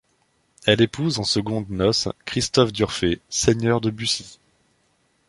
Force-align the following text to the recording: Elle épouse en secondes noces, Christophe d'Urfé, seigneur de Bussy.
Elle 0.65 0.81
épouse 0.81 1.19
en 1.19 1.23
secondes 1.23 1.69
noces, 1.69 2.09
Christophe 2.25 2.73
d'Urfé, 2.73 3.21
seigneur 3.29 3.81
de 3.81 3.91
Bussy. 3.91 4.39